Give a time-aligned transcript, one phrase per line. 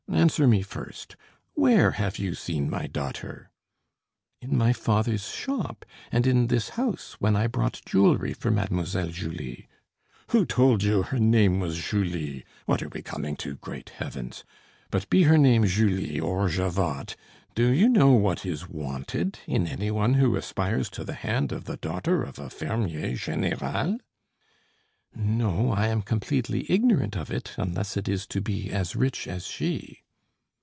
[0.13, 1.15] Answer me first:
[1.53, 3.49] where have you seen my daughter?"
[4.41, 9.67] "In my father's shop, and in this house, when I brought jewelry for Mademoiselle Julie."
[10.27, 12.43] "Who told you her name was Julie?
[12.65, 14.43] What are we coming to, great heavens!
[14.91, 17.15] But be her name Julie or Javotte,
[17.55, 21.63] do you know what is wanted in any one who aspires to the hand of
[21.63, 23.99] the daughter of a fermier général?"
[25.15, 29.47] "No, I am completely ignorant of it, unless it is to be as rich as
[29.47, 30.03] she."